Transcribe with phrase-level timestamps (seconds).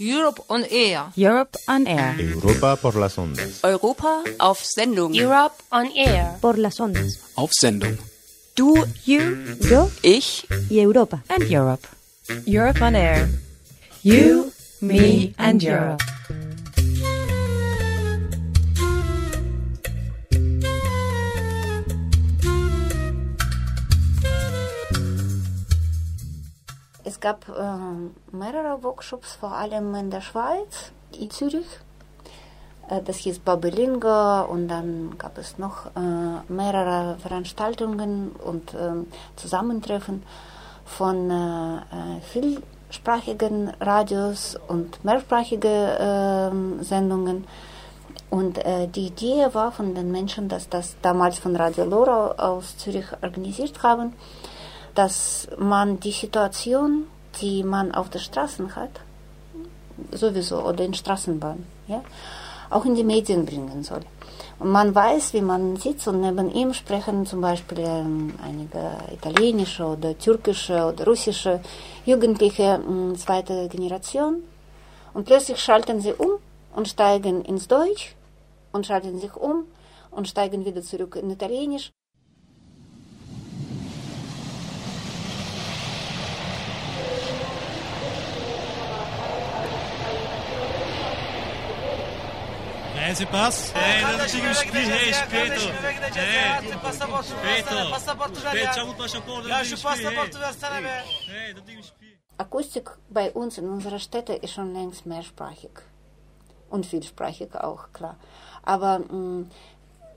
[0.00, 1.06] Europe on Air.
[1.16, 2.20] Europe on Air.
[2.20, 3.64] Europa por las ondas.
[3.64, 5.12] Europa auf Sendung.
[5.14, 6.38] Europe on Air.
[6.40, 7.18] Por las ondas.
[7.34, 7.98] Auf Sendung.
[8.54, 8.74] Du,
[9.04, 9.20] You,
[9.70, 11.22] yo ich, y Europa.
[11.28, 11.86] And Europe.
[12.46, 13.28] Europe on Air.
[14.02, 16.17] You, me and Europe.
[27.18, 31.66] Es gab äh, mehrere Workshops, vor allem in der Schweiz, in Zürich.
[32.88, 40.22] Äh, das hieß Babelinga und dann gab es noch äh, mehrere Veranstaltungen und ähm, Zusammentreffen
[40.84, 47.48] von äh, äh, vielsprachigen Radios und mehrsprachige Sendungen.
[48.30, 52.76] Und äh, die Idee war von den Menschen, dass das damals von Radio Lora aus
[52.76, 54.12] Zürich organisiert haben,
[54.98, 57.06] dass man die Situation,
[57.40, 58.94] die man auf den Straßen hat,
[60.10, 62.02] sowieso oder in Straßenbahn, ja,
[62.68, 64.00] auch in die Medien bringen soll.
[64.58, 68.82] Und man weiß, wie man sitzt und neben ihm sprechen zum Beispiel ähm, einige
[69.12, 71.60] italienische oder türkische oder russische
[72.04, 74.42] Jugendliche äh, zweite Generation
[75.14, 76.32] und plötzlich schalten sie um
[76.74, 78.16] und steigen ins Deutsch
[78.72, 79.66] und schalten sich um
[80.10, 81.92] und steigen wieder zurück in Italienisch.
[94.64, 95.26] Gideceğiz ya.
[96.14, 97.76] Hey, Artık pasaportunu später.
[99.82, 100.38] versene, pasaportu.
[102.38, 105.70] Akustik bei uns in unserer Städte ist schon längst mehrsprachig.
[106.70, 108.16] Und vielsprachig auch, klar.
[108.62, 109.44] Aber mh,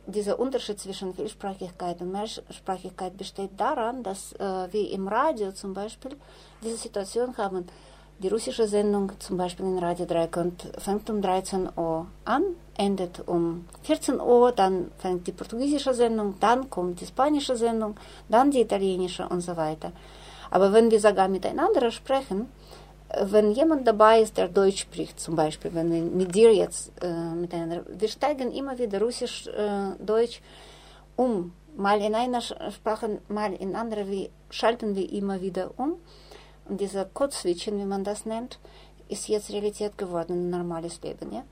[0.07, 6.17] dieser Unterschied zwischen Vielsprachigkeit und Mehrsprachigkeit besteht daran, dass äh, wir im Radio zum Beispiel
[6.63, 7.67] diese Situation haben.
[8.21, 12.43] Die russische Sendung zum Beispiel in Radio Dreikant fängt um 13 Uhr an,
[12.77, 17.95] endet um 14 Uhr, dann fängt die portugiesische Sendung, dann kommt die spanische Sendung,
[18.29, 19.91] dann die italienische und so weiter.
[20.51, 22.47] Aber wenn wir sogar miteinander sprechen,
[23.09, 26.91] äh, wenn jemand dabei ist, der Deutsch spricht, zum Beispiel, wenn wir mit dir jetzt
[27.01, 30.41] äh, miteinander, wir steigen immer wieder Russisch, äh, Deutsch
[31.15, 35.95] um, mal in einer Sprache, mal in andere, wir schalten wir immer wieder um.
[36.65, 38.59] Und dieser Code-Switchen, wie man das nennt,
[39.09, 41.31] ist jetzt Realität geworden, ein normales Leben.
[41.33, 41.43] Ja?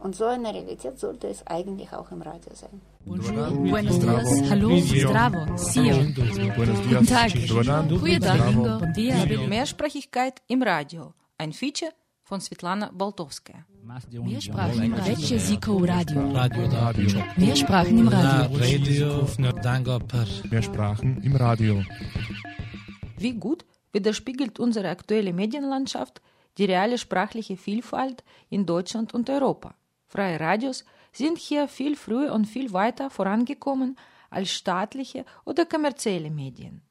[0.00, 2.80] Und so eine Realität sollte es eigentlich auch im Radio sein.
[3.04, 5.94] Buenos dias, hallo, zdravo, sio.
[7.98, 9.26] Guten Tag, bon dia.
[9.48, 11.14] Mehrsprachigkeit im Radio.
[11.38, 13.64] Ein Feature von Svetlana Boltowskaja.
[13.82, 15.84] Mehr Sprachen im Radio.
[15.84, 16.30] Radio.
[16.32, 17.22] Radio, Radio.
[17.36, 18.58] Mehr Sprachen im Radio.
[18.58, 20.26] Radio, danke per.
[20.50, 21.82] Mehr Sprachen im Radio.
[23.18, 26.20] Wie gut widerspiegelt unsere aktuelle Medienlandschaft
[26.58, 29.74] die reale sprachliche Vielfalt in Deutschland und Europa.
[30.06, 33.96] Freie Radios sind hier viel früher und viel weiter vorangekommen
[34.28, 36.82] als staatliche oder kommerzielle Medien.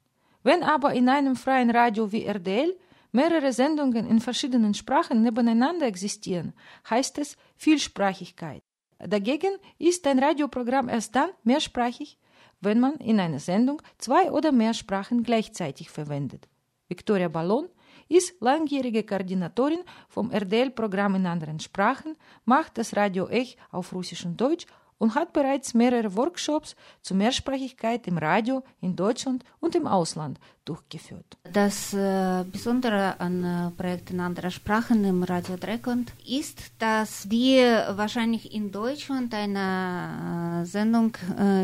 [0.42, 2.76] Wenn aber in einem freien Radio wie RDL
[3.12, 6.52] mehrere Sendungen in verschiedenen Sprachen nebeneinander existieren,
[6.88, 8.62] heißt es Vielsprachigkeit.
[8.98, 12.18] Dagegen ist ein Radioprogramm erst dann mehrsprachig,
[12.60, 16.46] wenn man in einer Sendung zwei oder mehr Sprachen gleichzeitig verwendet.
[16.90, 17.68] Victoria Ballon
[18.08, 24.40] ist langjährige Koordinatorin vom RDL-Programm in anderen Sprachen, macht das Radio Ech auf Russisch und
[24.40, 24.66] Deutsch
[24.98, 31.38] und hat bereits mehrere Workshops zur Mehrsprachigkeit im Radio in Deutschland und im Ausland durchgeführt.
[31.52, 38.52] Das äh, Besondere an äh, Projekten anderer Sprachen im Radio Dreckland ist, dass wir wahrscheinlich
[38.52, 41.16] in Deutschland eine äh, Sendung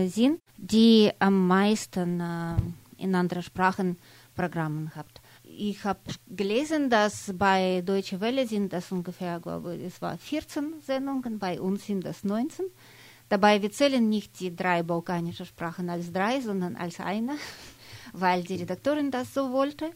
[0.09, 2.23] sind, die am meisten
[2.97, 3.99] in anderen Sprachen
[4.35, 5.16] Programmen hat.
[5.59, 10.75] Ich habe gelesen, dass bei Deutsche Welle sind das ungefähr, glaube ich, es war 14
[10.83, 12.67] Sendungen, bei uns sind das 19.
[13.31, 17.37] Dabei, wir zählen nicht die drei balkanischen Sprachen als drei, sondern als eine,
[18.13, 19.93] weil die Redaktorin das so wollte.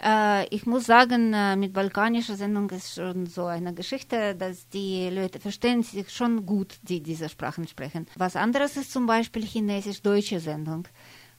[0.00, 5.10] Äh, ich muss sagen, äh, mit balkanischer Sendung ist schon so eine Geschichte, dass die
[5.10, 8.06] Leute verstehen sich schon gut, die diese Sprachen sprechen.
[8.16, 10.86] Was anderes ist zum Beispiel chinesisch-deutsche Sendung,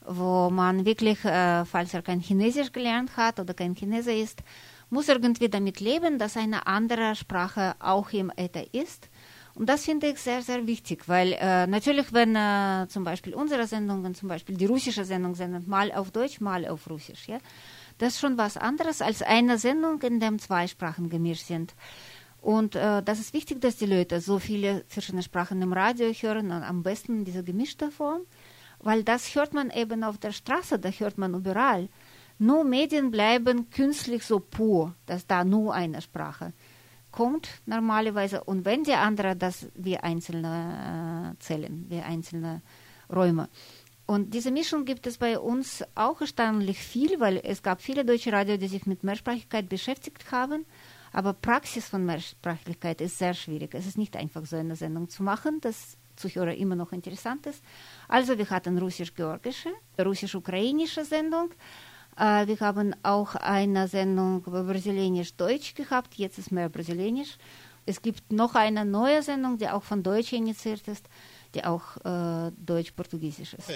[0.06, 4.42] wo man wirklich, äh, falls er kein Chinesisch gelernt hat oder kein Chinese ist,
[4.90, 9.08] muss irgendwie damit leben, dass eine andere Sprache auch im Äther ist.
[9.54, 13.66] Und das finde ich sehr, sehr wichtig, weil äh, natürlich, wenn äh, zum Beispiel unsere
[13.66, 17.38] Sendungen, zum Beispiel die russische Sendung sendet, mal auf Deutsch, mal auf Russisch, ja,
[17.98, 21.74] das ist schon was anderes als eine Sendung, in der zwei Sprachen gemischt sind.
[22.40, 26.46] Und äh, das ist wichtig, dass die Leute so viele verschiedene Sprachen im Radio hören,
[26.46, 28.22] und am besten in dieser gemischten Form,
[28.82, 31.88] weil das hört man eben auf der Straße, da hört man überall.
[32.38, 36.52] Nur Medien bleiben künstlich so pur, dass da nur eine Sprache.
[37.10, 42.62] kommt normalerweise und wenn die andere, dass wir einzelne äh, Zellen, wir einzelne
[43.12, 43.48] Räume.
[44.06, 48.32] Und diese Mischung gibt es bei uns auch erstaunlich viel, weil es gab viele deutsche
[48.32, 50.66] Radio, die sich mit Mehrsprachigkeit beschäftigt haben.
[51.12, 53.74] Aber Praxis von Mehrsprachigkeit ist sehr schwierig.
[53.74, 57.62] Es ist nicht einfach, so eine Sendung zu machen, das Zuhörer immer noch interessant ist.
[58.08, 61.50] Also wir hatten russisch-georgische, russisch-ukrainische Sendung.
[62.16, 66.14] Äh, wir haben auch eine Sendung brasilianisch-deutsch gehabt.
[66.14, 67.38] Jetzt ist mehr brasilianisch.
[67.86, 71.06] Es gibt noch eine neue Sendung, die auch von Deutsch initiiert ist
[71.54, 73.68] die auch äh, deutsch-portugiesisch ist.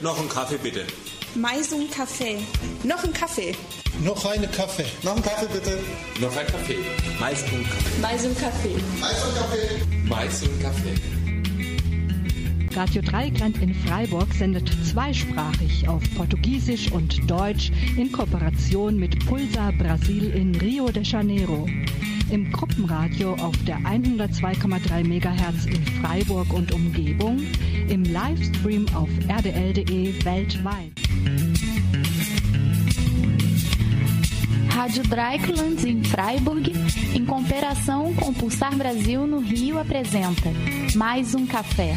[0.00, 0.84] Noch einen Kaffee bitte.
[1.34, 2.38] Mais um Kaffee.
[2.84, 3.54] Noch ein Kaffee.
[4.02, 4.86] Noch eine Kaffee.
[5.02, 5.78] Noch einen Kaffee bitte.
[6.20, 6.78] Noch ein Kaffee.
[7.20, 8.00] Mais um Kaffee.
[8.00, 8.76] Mais um Kaffee.
[8.98, 10.08] Mais um Kaffee.
[10.08, 11.15] Mais um Kaffee.
[12.76, 20.30] Radio Dreieckland in Freiburg sendet zweisprachig auf Portugiesisch und Deutsch in Kooperation mit Pulsar Brasil
[20.32, 21.66] in Rio de Janeiro.
[22.30, 27.40] Im Gruppenradio auf der 102,3 MHz in Freiburg und Umgebung,
[27.88, 30.92] im Livestream auf rdl.de weltweit.
[34.68, 36.70] Rádio Dryclands em Freiburg,
[37.14, 40.50] em cooperação com Pulsar Brasil no Rio, apresenta
[40.94, 41.96] Mais um Café,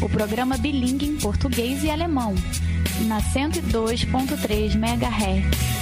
[0.00, 2.34] o programa bilingue em português e alemão,
[3.06, 5.74] na 102.3 MHz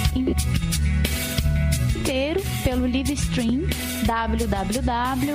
[2.03, 3.61] inteiro pelo live stream
[4.05, 5.33] www.rdl.de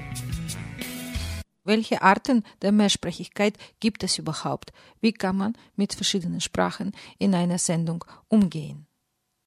[1.64, 4.72] Welche Arten der Mehrsprachigkeit gibt es überhaupt?
[5.00, 8.86] Wie kann man mit verschiedenen Sprachen in einer Sendung umgehen?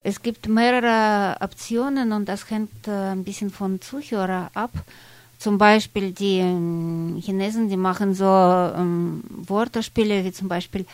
[0.01, 4.72] Es gibt mehrere Optionen und das hängt äh, ein bisschen von Zuhörer ab.
[5.38, 10.86] Zum Beispiel die ähm, Chinesen, die machen so ähm, Wortspiele, wie zum Beispiel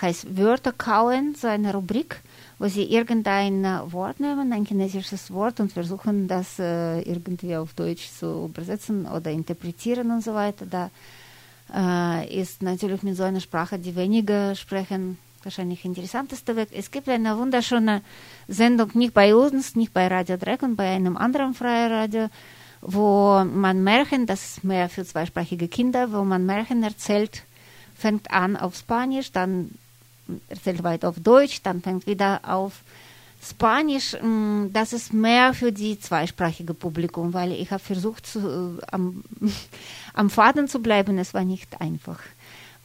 [0.00, 2.22] heißt Wörter kauen, so eine Rubrik,
[2.60, 8.08] wo sie irgendein Wort nehmen, ein chinesisches Wort und versuchen das äh, irgendwie auf Deutsch
[8.10, 10.66] zu übersetzen oder interpretieren und so weiter.
[10.66, 10.90] Da
[11.74, 16.68] äh, ist natürlich mit so einer Sprache, die weniger sprechen, wahrscheinlich interessanteste Weg.
[16.72, 18.02] Es gibt eine wunderschöne
[18.48, 22.28] Sendung, nicht bei uns, nicht bei Radio Dreck und bei einem anderen freien Radio,
[22.80, 27.44] wo man Märchen, das ist mehr für zweisprachige Kinder, wo man Märchen erzählt,
[27.94, 29.70] fängt an auf Spanisch, dann
[30.48, 32.80] erzählt weiter auf Deutsch, dann fängt wieder auf
[33.42, 34.16] Spanisch.
[34.20, 39.24] Mm, das ist mehr für die zweisprachige Publikum, weil ich habe versucht, zu, am,
[40.14, 41.18] am Faden zu bleiben.
[41.18, 42.18] Es war nicht einfach.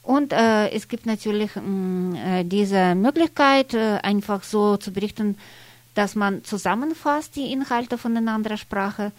[0.07, 5.37] Und äh, es gibt natürlich mh, mm, äh, diese Möglichkeit, äh, einfach so zu berichten,
[5.95, 9.11] dass man zusammenfasst die Inhalte von einer anderen Sprache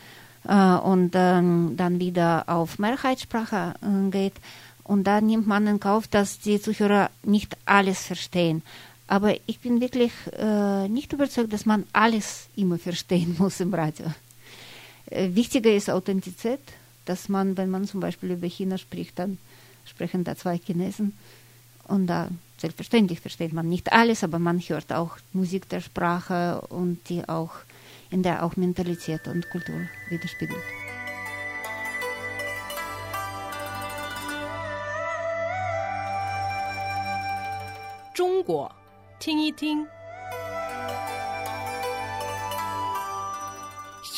[0.45, 3.75] äh, und ähm, dann wieder auf Mehrheitssprache
[4.11, 4.33] geht.
[4.83, 8.63] Und da nimmt man in Kauf, dass die Zuhörer nicht alles verstehen.
[9.09, 14.07] Aber ich bin wirklich äh, nicht überzeugt, dass man alles immer verstehen muss im Radio.
[15.11, 16.61] Äh, wichtiger ist Authentizität,
[17.05, 19.37] dass man, wenn man zum Beispiel über China spricht, dann
[19.89, 21.17] sprechen da zwei Chinesen.
[21.85, 27.09] Und da selbstverständlich versteht man nicht alles, aber man hört auch Musik der Sprache und
[27.09, 27.53] die auch,
[28.11, 29.81] in der auch Mentalität und Kultur
[30.11, 30.63] widerspiegelt.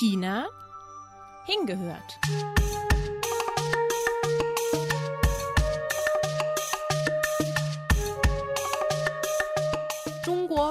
[0.01, 0.47] China,
[1.45, 2.19] hingehört.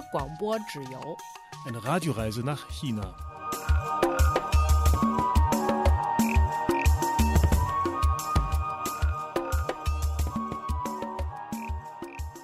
[0.09, 1.17] 广播只游
[1.67, 3.15] eine Radioreise nach China.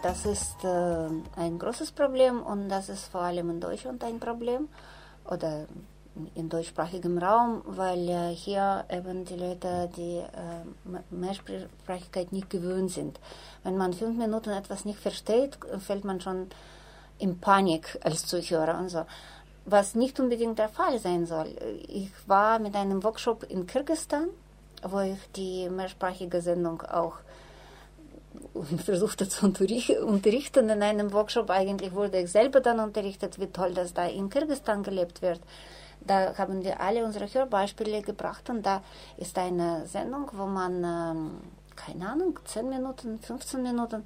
[0.03, 4.69] Das ist äh, ein großes Problem und das ist vor allem in Deutschland ein Problem
[5.25, 5.67] oder
[6.35, 10.65] im deutschsprachigen Raum, weil äh, hier eben die Leute die äh,
[11.11, 13.21] Mehrsprachigkeit nicht gewöhnt sind.
[13.63, 16.49] Wenn man fünf Minuten etwas nicht versteht, fällt man schon
[17.18, 19.06] in Panik als Zuhörer und so.
[19.66, 21.48] Was nicht unbedingt der Fall sein soll.
[21.88, 24.28] Ich war mit einem Workshop in Kirgistan,
[24.84, 27.16] wo ich die mehrsprachige Sendung auch
[28.86, 30.70] versuchte zu unterrichten.
[30.70, 34.84] In einem Workshop eigentlich wurde ich selber dann unterrichtet, wie toll das da in Kirgistan
[34.84, 35.40] gelebt wird.
[36.02, 38.84] Da haben wir alle unsere Hörbeispiele gebracht und da
[39.18, 41.32] ist eine Sendung, wo man, ähm,
[41.76, 44.06] keine Ahnung, 10 Minuten, 15 Minuten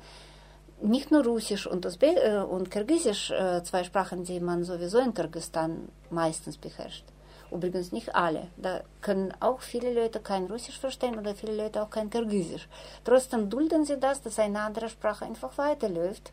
[0.82, 5.14] nicht nur Russisch und, Usbe äh, und Kirgisisch, äh, zwei Sprachen, die man sowieso in
[5.14, 7.06] Kirgistan meistens beherrscht.
[7.52, 8.48] Übrigens nicht alle.
[8.58, 12.68] Da können auch viele Leute kein Russisch verstehen oder viele Leute auch kein Kirgisisch.
[13.04, 16.32] Trotzdem dulden sie das, dass eine andere Sprache einfach weiterläuft.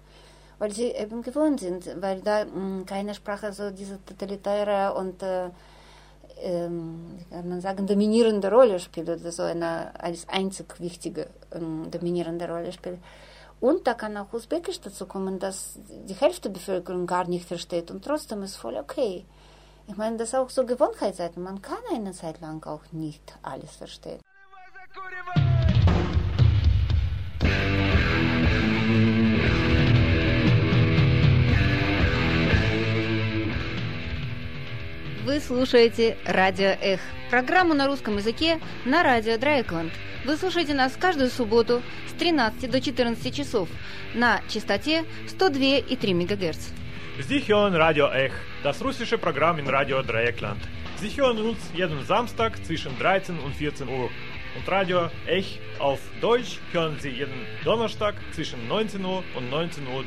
[0.58, 5.50] weil sie eben gewohnt sind, weil da mh, keine Sprache so diese totalitäre und äh,
[6.38, 12.48] ähm, kann man sagen, dominierende Rolle spielt oder so eine als einzig wichtige ähm, dominierende
[12.48, 12.98] Rolle spielt.
[13.60, 17.90] Und da kann auch Usbekisch dazu kommen, dass die Hälfte der Bevölkerung gar nicht versteht
[17.90, 19.24] und trotzdem ist voll okay.
[19.88, 21.42] Ich meine, das ist auch so Gewohnheitsseiten.
[21.42, 24.20] Man kann eine Zeit lang auch nicht alles verstehen.
[35.36, 36.98] Вы слушаете «Радио Эх»–
[37.30, 39.92] программу на русском языке на радио Драйкланд.
[40.24, 43.68] Вы слушаете нас каждую субботу с 13 до 14 часов
[44.14, 46.70] на частоте 102,3 МГц.
[47.48, 48.32] Hören Radio Ech,
[48.64, 50.62] das russische Programm in Radio Dreieckland.
[50.96, 54.08] Sie hören uns jeden Samstag zwischen 13 und 14 Uhr.
[54.56, 60.06] Und Radio Ech auf Deutsch hören Sie jeden Donnerstag zwischen 19 Uhr und 19.30 Uhr.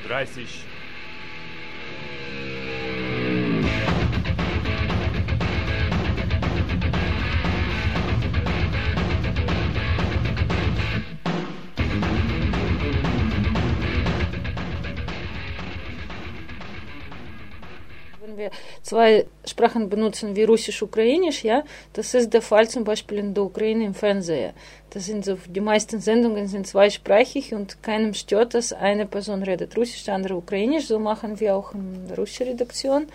[18.38, 18.50] wir
[18.82, 23.44] zwei Sprachen benutzen wie Russisch, Ukrainisch, ja, das ist der Fall zum Beispiel in der
[23.44, 24.52] Ukraine im Fernsehen.
[24.90, 28.72] Das sind so, die meisten Sendungen sind zweisprachig und keinem stört das.
[28.72, 30.86] Eine Person redet Russisch, die andere Ukrainisch.
[30.86, 33.06] So machen wir auch in der russischen Redaktion,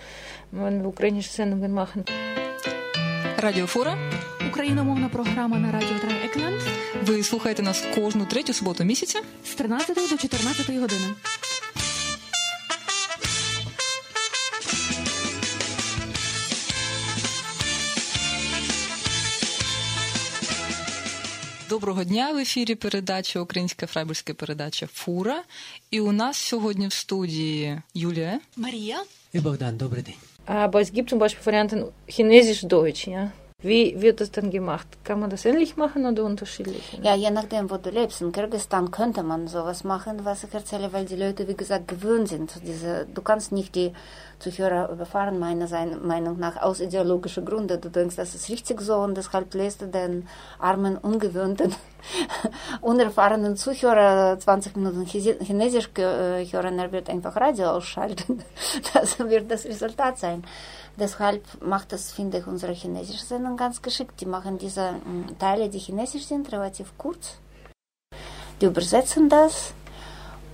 [0.51, 2.03] wenn wir ukrainische Sendungen machen.
[3.41, 3.97] Радіо Фора,
[4.49, 6.61] україномовна програма на радіо Трай Екланд.
[7.03, 11.05] Ви слухаєте нас кожну третю суботу місяця з 13 до 14 години.
[21.74, 25.42] Доброго дня в ефірі передача Українська фрайбурська передача Фура.
[25.90, 29.76] І у нас сьогодні в студії Юлія, Марія і Богдан.
[29.76, 30.14] Добрий день.
[30.46, 33.30] Aber es gibt zum Beispiel Varianten Chinesisch-Deutsch, ja.
[33.64, 34.86] Wie wird das dann gemacht?
[35.04, 36.98] Kann man das ähnlich machen oder unterschiedlich?
[37.02, 38.20] Ja, je nachdem, wo du lebst.
[38.20, 42.28] In Kirgisistan könnte man sowas machen, was ich erzähle, weil die Leute, wie gesagt, gewöhnt
[42.28, 42.52] sind.
[42.62, 43.92] Diese, du kannst nicht die
[44.38, 45.66] Zuhörer überfahren, meiner
[46.02, 47.80] Meinung nach, aus ideologischen Gründen.
[47.80, 50.28] Du denkst, das ist richtig so und deshalb lässt du den
[50.58, 51.74] armen, ungewöhnten,
[52.82, 58.42] unerfahrenen Zuhörer 20 Minuten Chinesisch hören, er wird einfach Radio ausschalten.
[58.92, 60.44] Das wird das Resultat sein.
[60.98, 64.20] Deshalb macht das, finde ich, unsere chinesische Sendung ganz geschickt.
[64.20, 67.38] Die machen diese mh, Teile, die chinesisch sind, relativ kurz.
[68.60, 69.74] Die übersetzen das.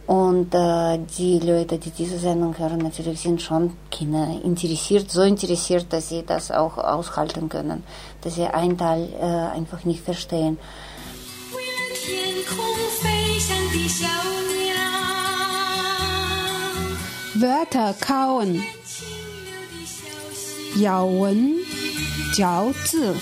[0.06, 5.92] Und äh, die Leute, die diese Sendung hören, natürlich sind schon Kinder interessiert, so interessiert,
[5.92, 7.84] dass sie das auch aushalten können,
[8.22, 10.58] dass sie einen Teil äh, einfach nicht verstehen.
[17.36, 18.62] Wörter kauen.
[20.83, 21.35] 咬文
[22.33, 23.13] 嚼字。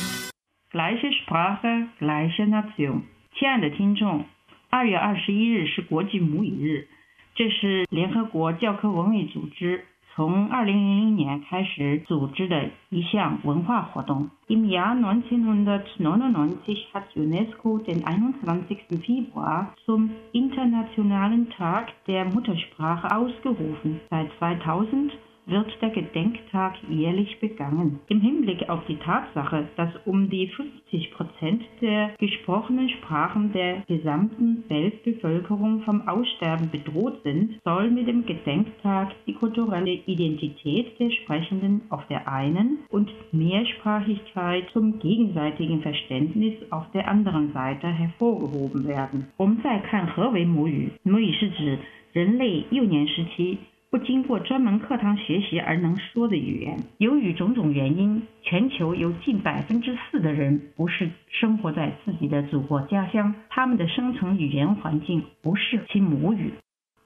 [0.72, 3.02] Gleiche Sprache, gleiche Nation。
[3.38, 4.26] 亲爱的听众，
[4.70, 6.88] 二月二十一日是国际母语日，
[7.36, 9.86] 这是联合国教科文卫组织
[10.16, 14.30] 从二零零零年开始组织的一项文化活动。
[14.48, 18.78] Im Jahr 1999 hat UNESCO den 21.
[19.04, 24.00] Februar zum Internationalen Tag der Muttersprache ausgerufen.
[24.10, 25.12] Seit 2000
[25.48, 28.00] wird der Gedenktag jährlich begangen.
[28.08, 34.64] Im Hinblick auf die Tatsache, dass um die 50 Prozent der gesprochenen Sprachen der gesamten
[34.70, 42.06] Weltbevölkerung vom Aussterben bedroht sind, soll mit dem Gedenktag die kulturelle Identität der Sprechenden auf
[42.08, 49.28] der einen und Mehrsprachigkeit zum gegenseitigen Verständnis auf der anderen Seite hervorgehoben werden.
[49.38, 50.92] 我们再看何为母语？
[51.04, 51.80] 母语是指
[52.14, 53.58] 人类幼年时期
[53.91, 56.77] 不经过专门课堂学习而能说的语言。
[56.99, 66.53] 由于种种原因，全球有近百分之四的人不是生活在自己的祖国家乡，他们的生存语言环境不是其母语。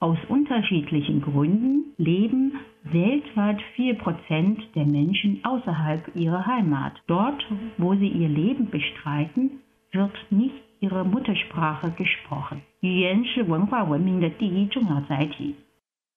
[0.00, 6.94] Aus unterschiedlichen Gründen leben weltweit 4% der Menschen außerhalb ihrer Heimat.
[7.06, 7.46] Dort,
[7.78, 9.60] wo sie ihr Leben bestreiten,
[9.92, 12.62] wird nicht ihre Muttersprache gesprochen.
[12.80, 15.54] 语言是文化文明的第一重要载体。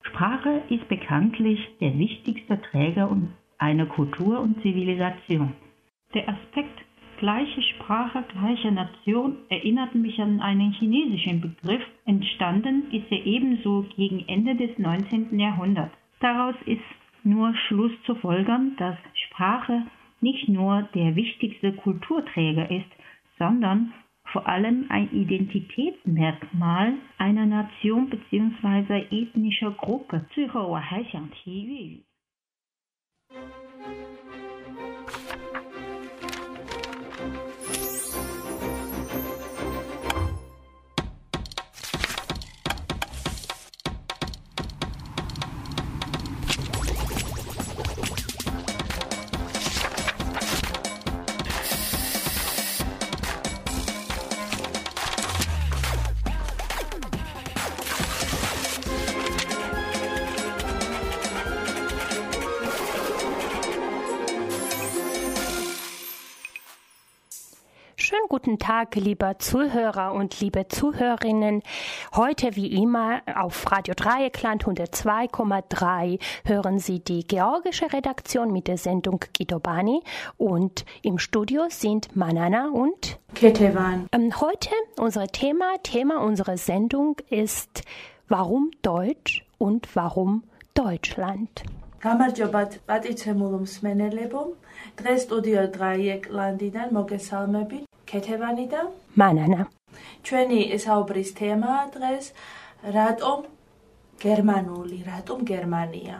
[0.07, 3.09] Sprache ist bekanntlich der wichtigste Träger
[3.57, 5.53] einer Kultur und Zivilisation.
[6.13, 6.79] Der Aspekt
[7.19, 11.81] gleiche Sprache, gleiche Nation erinnert mich an einen chinesischen Begriff.
[12.05, 15.39] Entstanden ist er ebenso gegen Ende des 19.
[15.39, 15.95] Jahrhunderts.
[16.19, 16.81] Daraus ist
[17.23, 18.97] nur Schluss zu folgern, dass
[19.27, 19.83] Sprache
[20.21, 22.91] nicht nur der wichtigste Kulturträger ist,
[23.37, 23.93] sondern
[24.34, 29.06] vor allem ein Identitätsmerkmal einer Nation bzw.
[29.10, 30.26] ethnischer Gruppe.
[30.30, 32.04] 最后我还想提粤语。
[68.64, 71.62] Tag, lieber Zuhörer und liebe Zuhörerinnen.
[72.16, 79.24] Heute wie immer auf Radio Dreieckland 102,3 hören Sie die georgische Redaktion mit der Sendung
[79.34, 80.00] Gidobani
[80.38, 84.06] und im Studio sind Manana und Ketevan.
[84.12, 87.82] Ähm, heute unser Thema, Thema unserer Sendung ist
[88.28, 91.62] Warum Deutsch und warum Deutschland?
[92.00, 94.42] გამარჯობათ პატიცემულ მსმენელებო
[95.00, 98.81] დღეს სტუდიო დრაიეკლანდიდან მოგესალმებით ქეთევანი და
[99.21, 99.65] მანანა.
[100.25, 102.31] ჩვენი საუბრის თემაა დღეს
[102.95, 103.43] რატომ
[104.23, 106.17] გერმანული რატომ გერმანია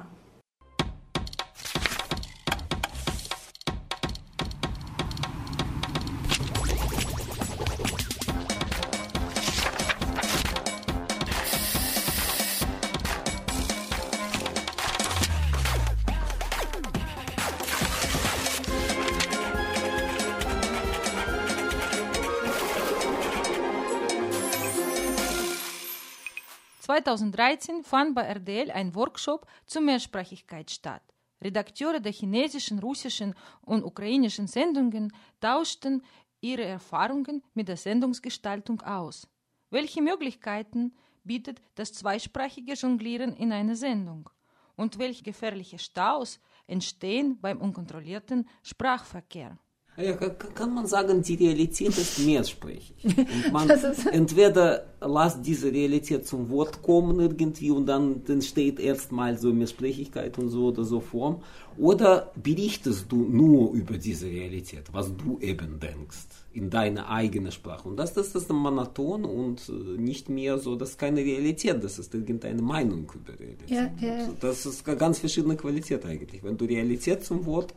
[27.18, 31.02] 2013 fand bei RDL ein Workshop zur Mehrsprachigkeit statt.
[31.42, 36.04] Redakteure der chinesischen, russischen und ukrainischen Sendungen tauschten
[36.42, 39.28] ihre Erfahrungen mit der Sendungsgestaltung aus.
[39.70, 40.94] Welche Möglichkeiten
[41.24, 44.30] bietet das zweisprachige Jonglieren in einer Sendung?
[44.76, 49.58] Und welche gefährliche Staus entstehen beim unkontrollierten Sprachverkehr?
[49.98, 52.96] Ja, kann man sagen, die Realität ist mehrsprachig.
[53.04, 53.70] Und man
[54.12, 60.50] entweder lässt diese Realität zum Wort kommen irgendwie und dann entsteht erstmal so Mehrsprachigkeit und
[60.50, 61.42] so oder so Form.
[61.78, 67.90] Oder berichtest du nur über diese Realität, was du eben denkst, in deiner eigenen Sprache.
[67.90, 72.16] Und das, das ist monoton und nicht mehr so, das ist keine Realität, das ist
[72.16, 73.70] irgendeine Meinung über Realität.
[73.70, 74.30] Ja, ja.
[74.40, 76.42] Das ist eine ganz verschiedene Qualität eigentlich.
[76.46, 77.74] Wenn du Realität zum Wort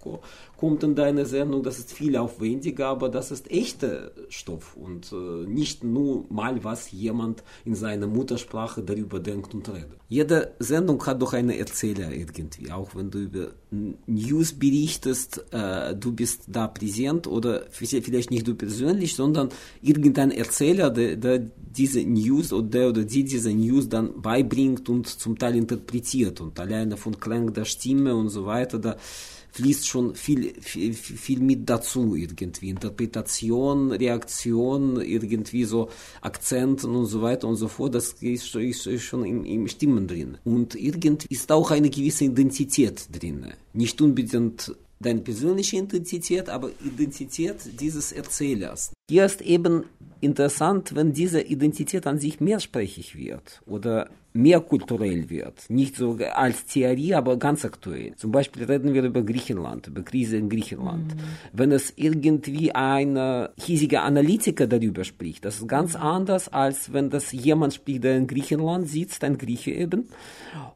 [0.57, 5.13] kommt in deiner Sendung, das ist viel aufwendiger, aber das ist echter Stoff und
[5.49, 7.18] nicht nur mal was jemand
[7.65, 9.99] in seiner Muttersprache darüber denkt und redet.
[10.09, 13.49] Jede Sendung hat doch einen Erzähler irgendwie, auch wenn du über
[14.07, 19.51] News berichtest, äh, du bist da präsent oder vielleicht nicht du persönlich, sondern
[19.83, 25.07] irgendein Erzähler, der, der diese News oder der oder die diese News dann beibringt und
[25.07, 28.97] zum Teil interpretiert und alleine von Klang der Stimme und so weiter, da
[29.59, 32.69] fließt schon viel, viel, viel mit dazu irgendwie.
[32.69, 35.89] Interpretation, Reaktion, irgendwie so
[36.21, 40.39] Akzenten und so weiter und so fort, das ist, ist, schon im, im Stimmen drin.
[40.45, 43.47] Und irgendwie ist auch eine gewisse Identität drin.
[43.73, 48.93] Nicht unbedingt deine persönliche Identität, aber Identität dieses Erzählers.
[49.11, 49.85] Hier ist eben
[50.21, 55.69] interessant, wenn diese Identität an sich mehrsprachig wird oder mehr kulturell wird.
[55.69, 58.15] Nicht so als Theorie, aber ganz aktuell.
[58.17, 61.17] Zum Beispiel reden wir über Griechenland, über Krise in Griechenland.
[61.17, 61.21] Mhm.
[61.53, 67.33] Wenn es irgendwie ein hiesiger Analytiker darüber spricht, das ist ganz anders, als wenn das
[67.33, 70.09] jemand spricht, der in Griechenland sitzt, ein Grieche eben.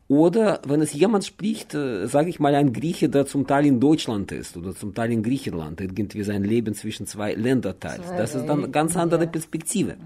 [0.08, 3.80] Oder wenn es jemand spricht, äh, sage ich mal, ein Grieche, der zum Teil in
[3.80, 8.02] Deutschland ist oder zum Teil in Griechenland, irgendwie sein Leben zwischen zwei Ländern teilt.
[8.18, 9.96] Das ist dann eine ganz andere Perspektive.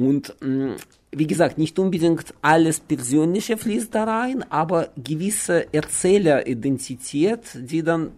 [0.00, 0.76] Und mh,
[1.12, 8.12] wie gesagt, nicht unbedingt alles Persönliche fließt da rein, aber gewisse Erzähleridentität, die dann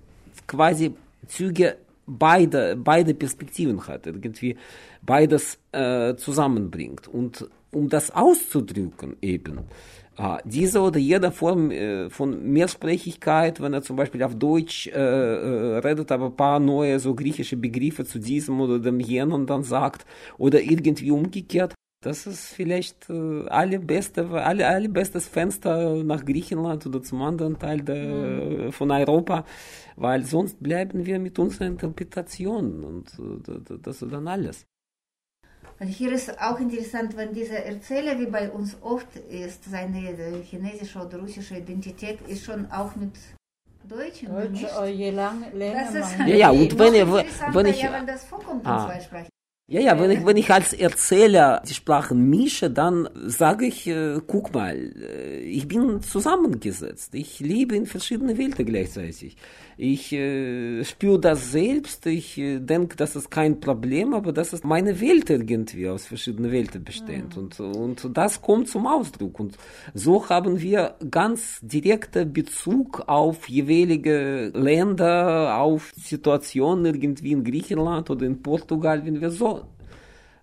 [0.46, 0.94] quasi
[1.26, 4.56] Züge beide, beide Perspektiven hat, irgendwie
[5.02, 7.08] beides äh, zusammenbringt.
[7.08, 9.60] Und um das auszudrücken eben,
[10.44, 16.12] diese oder jede Form äh, von Mehrsprachigkeit, wenn er zum Beispiel auf Deutsch äh, redet,
[16.12, 20.05] aber ein paar neue so griechische Begriffe zu diesem oder dem jenen dann sagt,
[20.37, 26.85] oder irgendwie umgekehrt, das ist vielleicht äh, alle beste, alle, alle bestes Fenster nach Griechenland
[26.85, 28.72] oder zum anderen Teil der, mhm.
[28.72, 29.44] von Europa,
[29.96, 33.12] weil sonst bleiben wir mit unserer Interpretation und
[33.48, 34.66] äh, das ist dann alles.
[35.82, 39.98] Und hier ist auch interessant, wenn dieser Erzähler, wie bei uns oft ist, seine
[40.44, 43.10] chinesische oder russische Identität ist schon auch mit
[43.88, 44.28] Deutschen.
[44.28, 47.82] Deutsch, oh, je lang, länger ist ja, ja, und wenn, ihr, wenn ich.
[47.82, 48.84] Ja, wenn das vorkommt ah.
[48.84, 49.26] in Zweisprache.
[49.72, 54.20] Ja, ja, wenn ich, wenn ich als Erzähler die Sprachen mische, dann sage ich, äh,
[54.26, 57.14] guck mal, äh, ich bin zusammengesetzt.
[57.14, 59.35] Ich lebe in verschiedenen Welten gleichzeitig.
[59.78, 62.04] Ich äh, spüre das selbst.
[62.04, 66.52] Ich äh, denke, das ist kein Problem, aber das ist meine Welt irgendwie aus verschiedenen
[66.52, 67.38] Welten bestehend.
[67.38, 69.40] Und, und das kommt zum Ausdruck.
[69.40, 69.56] Und
[69.94, 78.26] so haben wir ganz direkten Bezug auf jeweilige Länder, auf Situationen irgendwie in Griechenland oder
[78.26, 79.62] in Portugal, wenn wir so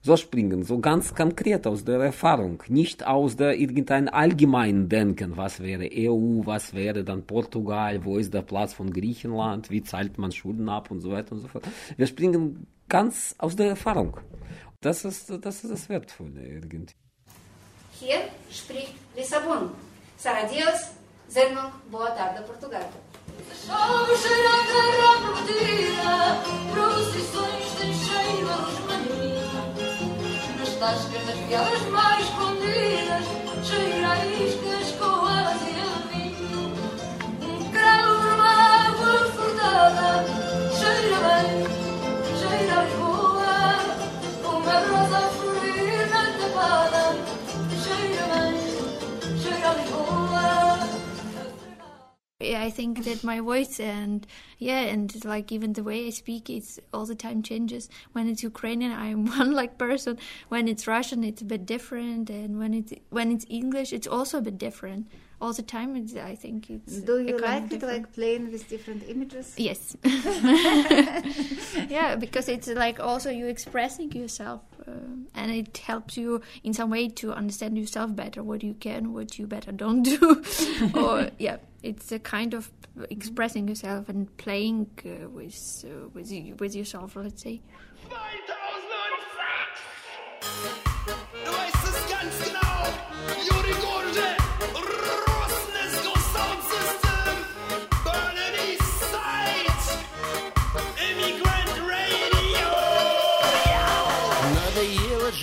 [0.02, 5.60] so springen, so ganz konkret aus der Erfahrung, nicht aus der irgendein allgemeinen Denken, was
[5.60, 10.32] wäre EU, was wäre dann Portugal, wo ist der Platz von Griechenland, wie zahlt man
[10.32, 11.66] Schulden ab und so weiter und so fort.
[11.98, 14.18] Wir springen ganz aus der Erfahrung.
[14.82, 16.94] Das ist das, ist das Wertvolle irgendwie.
[18.00, 19.72] Hier spricht Lissabon.
[20.16, 20.92] Sara Dias,
[21.28, 22.86] Sendung Boa Tarde Portugal.
[23.66, 26.14] Chove cheira a terra prometida,
[26.74, 28.89] procissões têm cheiro maninhos.
[30.80, 31.04] Das
[31.50, 33.26] piadas mais escondidas,
[33.66, 36.72] cheira a iscas, coas e a vinho.
[37.42, 40.39] Um cravo numa água furtada,
[52.56, 54.26] I think that my voice and
[54.58, 57.90] yeah, and like even the way I speak, it's all the time changes.
[58.14, 60.18] When it's Ukrainian, I'm one like person.
[60.50, 64.40] When it's Russian, it's a bit different, and when it's when it's English, it's also
[64.40, 65.08] a bit different.
[65.42, 67.00] All the time, it's, I think it's.
[67.00, 67.94] Do you like it, different.
[67.94, 69.54] like playing with different images?
[69.58, 69.96] Yes.
[71.90, 74.92] yeah, because it's like also you expressing yourself, uh,
[75.36, 78.44] and it helps you in some way to understand yourself better.
[78.44, 80.44] What you can, what you better don't do,
[80.94, 82.70] or yeah, it's a kind of
[83.10, 87.16] expressing yourself and playing uh, with uh, with with yourself.
[87.16, 87.62] Let's say.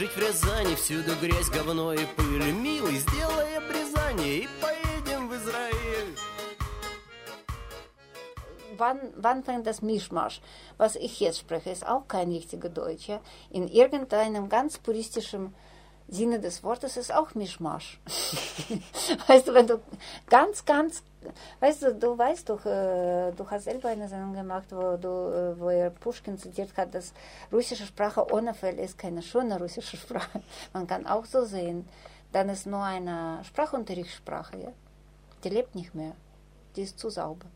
[0.06, 2.52] Жить в Рязани, всюду грязь, говно и пыль.
[2.52, 6.16] Милый, сделай обрезание и поедем в Израиль.
[8.78, 10.40] Wann, wann fängt das Mischmasch?
[10.76, 13.08] Was ich jetzt spreche, ist auch kein richtiger Deutsch.
[13.08, 13.20] Ja?
[13.50, 15.54] In irgendeinem ganz puristischen
[16.08, 17.98] Sinne des Wortes ist auch Mischmasch.
[19.26, 19.80] weißt du, wenn du
[20.28, 21.02] ganz, ganz,
[21.58, 25.58] weißt du, du weißt doch, äh, du hast selber eine Sendung gemacht, wo, du, äh,
[25.58, 27.12] wo er Pushkin zitiert hat, dass
[27.52, 30.40] russische Sprache ohne Fell ist keine schöne russische Sprache.
[30.72, 31.88] Man kann auch so sehen,
[32.32, 34.72] dann ist nur eine Sprachunterrichtssprache, ja?
[35.42, 36.12] die lebt nicht mehr,
[36.76, 37.46] die ist zu sauber.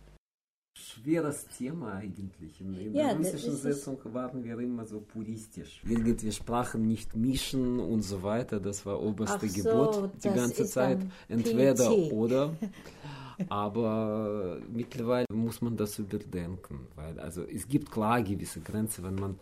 [0.75, 2.61] Schweres Thema eigentlich.
[2.61, 3.57] In, in Ja, der russischen.
[3.57, 5.83] Sitzung waren wir immer so puristisch.
[5.87, 8.61] Irgendwie Sprachen nicht mischen und so weiter.
[8.61, 10.99] Das war oberste so, Gebot die ganze Zeit.
[11.29, 12.13] Entweder PET.
[12.13, 12.55] oder.
[13.49, 19.39] Aber mittlerweile muss man das überdenken, weil also es gibt klar gewisse Grenzen, wenn man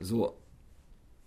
[0.00, 0.36] so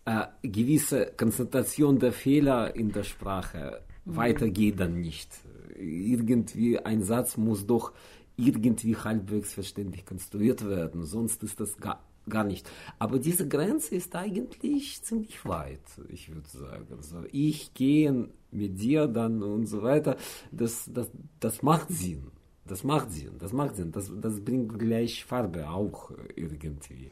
[0.05, 4.15] äh, gewisse Konzentration der Fehler in der Sprache Mhm.
[4.17, 5.31] weitergeht dann nicht.
[5.79, 7.91] Irgendwie ein Satz muss doch
[8.37, 12.69] irgendwie halbwegs verständlich konstruiert werden, sonst ist das gar, gar nicht.
[12.99, 17.01] Aber diese Grenze ist eigentlich ziemlich weit, ich würde sagen.
[17.01, 20.17] So, ich gehe mit dir dann und so weiter,
[20.51, 22.31] das, das, das macht Sinn.
[22.67, 23.91] Das macht Sinn, das macht Sinn.
[23.91, 27.11] Das, das bringt gleich Farbe auch irgendwie.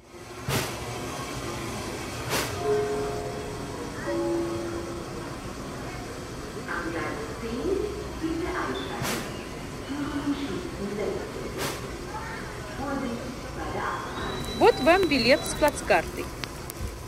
[14.84, 16.26] Вам билет с плацкартой.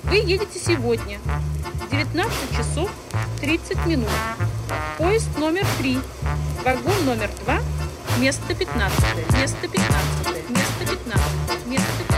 [0.03, 2.89] Вы едете сегодня в 19 часов
[3.41, 4.09] 30 минут.
[4.97, 5.99] Поезд номер 3,
[6.63, 7.59] вагон номер 2,
[8.19, 8.99] место 15,
[9.33, 12.14] место 15, место 15, место 15.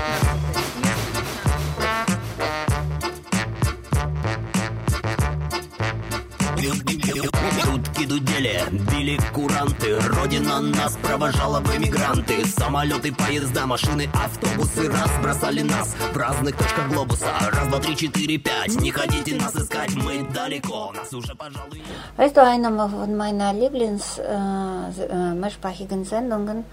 [8.07, 12.45] Утки дудели, били куранты Родина нас провожала в эмигранты.
[12.45, 15.95] Самолеты, поезда, машины, автобусы Раз бросали нас.
[16.13, 17.25] В разных точках глобуса.
[17.51, 18.79] Раз, два, три, четыре, пять.
[18.79, 20.91] Не хотите нас искать, мы далеко.
[20.95, 21.81] Нас уже, пожалуй,
[22.17, 26.65] Weißt du, eine von meiner Lieblings äh, Sendungen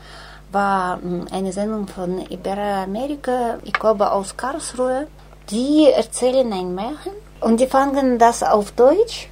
[0.53, 0.99] war
[1.31, 5.07] eine Sendung von Iberoamerika, ich glaube aus Karlsruhe.
[5.51, 9.29] Die erzählen ein Märchen und die fangen das auf Deutsch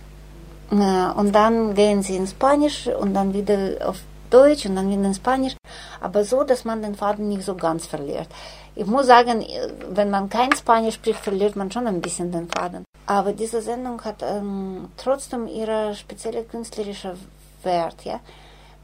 [0.80, 5.14] und dann gehen sie in Spanisch und dann wieder auf Deutsch und dann wieder in
[5.14, 5.54] Spanisch,
[6.00, 8.28] aber so, dass man den Faden nicht so ganz verliert.
[8.74, 9.44] Ich muss sagen,
[9.90, 12.84] wenn man kein Spanisch spricht, verliert man schon ein bisschen den Faden.
[13.06, 17.16] Aber diese Sendung hat ähm, trotzdem ihre spezielle künstlerische
[17.62, 18.20] Wert, ja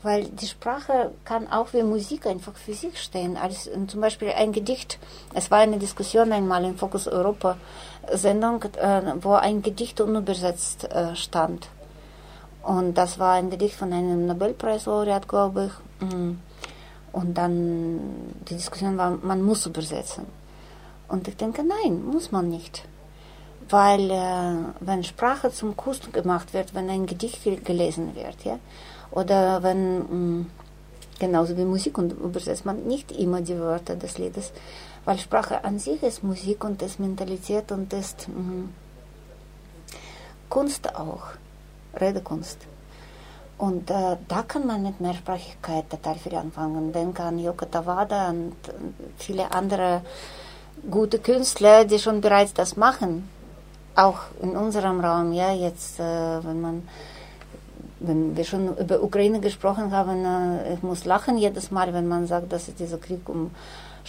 [0.03, 3.37] weil die Sprache kann auch wie Musik einfach für sich stehen.
[3.37, 4.98] Als zum Beispiel ein Gedicht,
[5.35, 7.57] es war eine Diskussion einmal in Focus Europa
[8.12, 11.68] Sendung, äh, wo ein Gedicht unübersetzt äh, stand.
[12.68, 16.07] Und das war ein Gedicht von einem Nobelpreislaureat, glaube ich.
[16.07, 16.33] Mm.
[17.12, 17.98] Und dann
[18.46, 20.26] die Diskussion war, man muss übersetzen.
[21.09, 22.85] Und ich denke, nein, muss man nicht.
[23.70, 28.59] Weil äh, wenn Sprache zum Kunst gemacht wird, wenn ein Gedicht gelesen wird, ja,
[29.12, 30.00] oder wenn,
[30.40, 30.50] mm,
[31.18, 34.52] genauso wie Musik, und übersetzt man nicht immer die Wörter des Liedes,
[35.07, 38.74] weil Sprache an sich ist Musik und ist Mentalität und ist mh, mm,
[40.50, 41.28] Kunst auch,
[41.94, 42.59] Redekunst.
[43.59, 46.92] Und äh, da kann man mit Mehrsprachigkeit total viel anfangen.
[46.92, 48.55] Denke an Yoko Tawada und
[49.16, 50.03] viele andere
[50.88, 53.29] gute Künstler, die schon bereits das machen.
[53.96, 56.88] Auch in unserem Raum, ja, jetzt, äh, wenn man
[58.01, 62.27] wenn wir schon über Ukraine gesprochen haben, äh, ich muss lachen jedes Mal, wenn man
[62.27, 63.51] sagt, dass es dieser Krieg um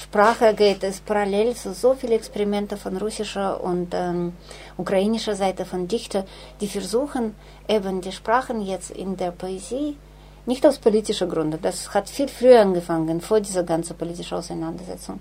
[0.01, 0.83] Sprache geht.
[0.83, 4.33] Es parallel zu so viele Experimente von russischer und ähm,
[4.77, 6.25] ukrainischer Seite von Dichter,
[6.61, 7.35] die versuchen,
[7.67, 9.97] eben die Sprachen jetzt in der Poesie,
[10.45, 15.19] nicht aus politischen Gründen, das hat viel früher angefangen, vor dieser ganzen politischen Auseinandersetzung,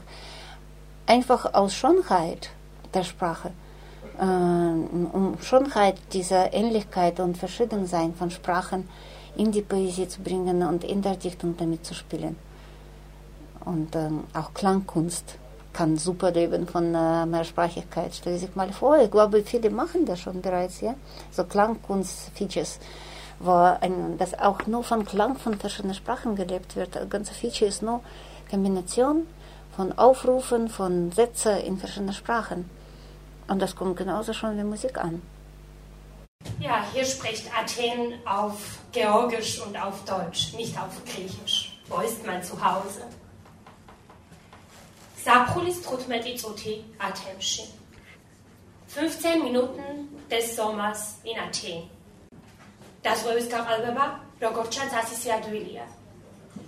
[1.07, 2.51] einfach aus Schönheit
[2.95, 3.51] der Sprache
[4.19, 8.89] äh, um Schönheit dieser Ähnlichkeit und Verschiedensein von Sprachen
[9.37, 12.37] in die Poesie zu bringen und in der Dichtung damit zu spielen.
[13.69, 15.35] Und ähm, auch Klangkunst
[15.75, 18.15] kann super leben von äh, Mehrsprachigkeit.
[18.15, 20.95] Stell sich mal vor, ich glaube, viele machen das schon bereits, ja.
[21.31, 22.79] So Klangkunst-Features,
[23.41, 26.97] wo ein, das auch nur von Klang von verschiedenen Sprachen gelebt wird.
[26.97, 28.01] Das ganze Feature ist nur
[28.49, 29.27] Kombination
[29.77, 32.71] von Aufrufen von Sätzen in verschiedenen Sprachen.
[33.49, 35.21] Und das kommt genauso schon wie Musik an.
[36.59, 41.79] Ja, hier spricht Athen auf Georgisch und auf Deutsch, nicht auf Griechisch.
[41.91, 43.03] Wo ist mein Zuhause?
[45.25, 47.65] Saprolis Trutmetizoti Athenschi.
[48.87, 51.91] 15 Minuten des Sommers in Athen.
[53.03, 55.83] Das Rösker-Albaba, Rogorcha Zasisiaduilia.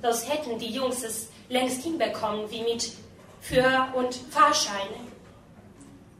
[0.02, 2.92] Das hätten die Jungs es längst hinbekommen, wie mit
[3.40, 4.98] Führ- und Fahrscheine.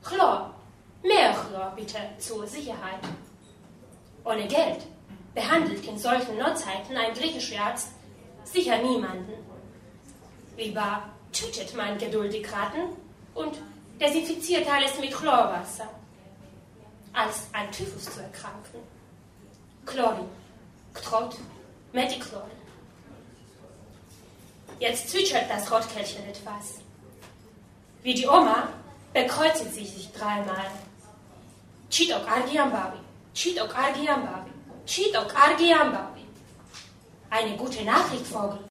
[0.02, 0.54] Chlor,
[1.02, 3.00] mehr Chlor bitte zur Sicherheit.
[4.24, 4.86] Ohne Geld
[5.34, 7.88] behandelt in solchen Notzeiten ein griechischer Arzt
[8.44, 9.34] sicher niemanden.
[10.56, 12.96] Lieber tötet man geduldig Ratten
[13.34, 13.58] und
[14.00, 15.88] desinfiziert alles mit Chlorwasser,
[17.12, 18.80] als an Typhus zu erkranken.
[19.86, 20.28] Chlorin,
[20.94, 21.36] Ktrot,
[21.92, 22.48] Methichlor.
[24.78, 26.80] Jetzt zwitschert das Rotkehlchen etwas.
[28.02, 28.68] Wie die Oma
[29.12, 30.70] bekreuzigt sie sich dreimal.
[31.90, 32.98] Chitok Argiambabi,
[33.34, 34.50] Chitok Argiambabi,
[34.86, 36.24] Chitok Argiambabi.
[37.28, 38.69] Eine gute Nachricht, Vogel.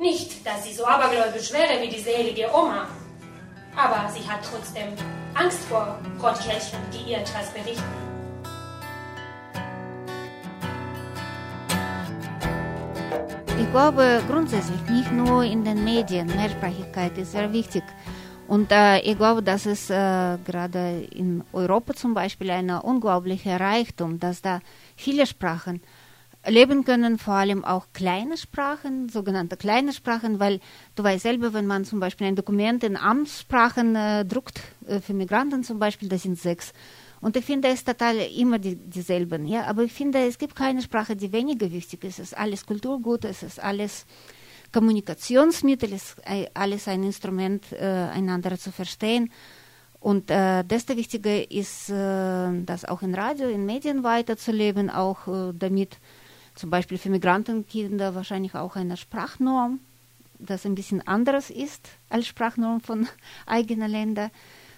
[0.00, 2.88] Nicht, dass sie so abergläubisch wäre wie die selige Oma,
[3.76, 4.88] aber sie hat trotzdem
[5.34, 7.82] Angst vor Rotkehlchen, die ihr etwas berichten.
[13.58, 17.82] Ich glaube grundsätzlich nicht nur in den Medien, Mehrsprachigkeit ist sehr wichtig.
[18.46, 24.20] Und äh, ich glaube, das ist äh, gerade in Europa zum Beispiel ein unglaublicher Reichtum,
[24.20, 24.60] dass da
[24.96, 25.80] viele Sprachen
[26.46, 30.60] leben können, vor allem auch kleine Sprachen, sogenannte kleine Sprachen, weil
[30.94, 35.14] du weißt selber, wenn man zum Beispiel ein Dokument in Amtssprachen äh, druckt, äh, für
[35.14, 36.72] Migranten zum Beispiel, das sind sechs.
[37.20, 39.46] Und ich finde es total immer die, dieselben.
[39.46, 39.64] Ja?
[39.64, 42.18] Aber ich finde, es gibt keine Sprache, die weniger wichtig ist.
[42.18, 44.04] Es ist alles Kulturgut, es ist alles
[44.72, 46.16] Kommunikationsmittel, ist
[46.52, 49.30] alles ein Instrument, äh, einander zu verstehen.
[50.00, 55.54] Und äh, desto wichtiger ist, äh, das auch in Radio, in Medien weiterzuleben, auch äh,
[55.54, 55.96] damit
[56.54, 59.80] zum Beispiel für Migrantenkinder wahrscheinlich auch eine Sprachnorm,
[60.38, 63.08] das ein bisschen anderes ist als Sprachnorm von
[63.46, 64.30] eigenen Ländern,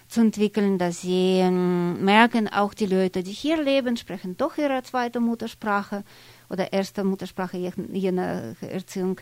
[0.07, 4.81] zu entwickeln, dass sie äh, merken, auch die Leute, die hier leben, sprechen doch ihre
[4.83, 6.03] zweite Muttersprache
[6.49, 9.19] oder erste Muttersprache je, je nach Erziehung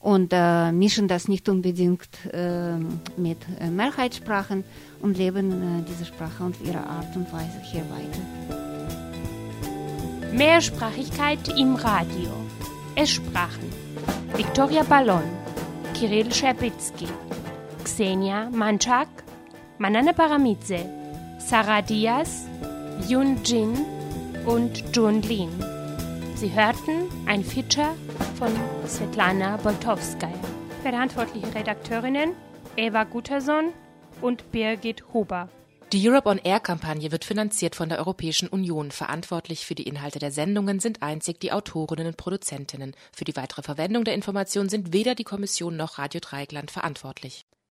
[0.00, 2.76] und äh, mischen das nicht unbedingt äh,
[3.16, 3.38] mit
[3.70, 4.64] Mehrheitssprachen
[5.00, 8.71] und leben äh, diese Sprache und ihre Art und Weise hier weiter.
[10.32, 12.30] Mehrsprachigkeit im Radio.
[12.96, 13.70] Es sprachen
[14.34, 15.24] Viktoria Ballon,
[15.92, 17.06] Kirill Scherbitzky,
[17.84, 19.08] Xenia Manchak,
[19.76, 20.86] Manane Paramidze,
[21.38, 22.46] Sarah Diaz,
[23.06, 23.84] Yun Jin
[24.46, 25.50] und Jun Lin.
[26.34, 27.94] Sie hörten ein Feature
[28.38, 28.52] von
[28.88, 30.32] Svetlana Boltowskaja.
[30.82, 32.30] Verantwortliche Redakteurinnen
[32.76, 33.74] Eva Gutterson
[34.22, 35.50] und Birgit Huber.
[35.92, 38.90] Die Europe on Air Kampagne wird finanziert von der Europäischen Union.
[38.90, 42.96] Verantwortlich für die Inhalte der Sendungen sind einzig die Autorinnen und Produzentinnen.
[43.14, 47.44] Für die weitere Verwendung der Informationen sind weder die Kommission noch Radio Dreieckland verantwortlich.